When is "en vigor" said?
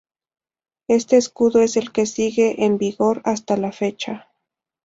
2.65-3.21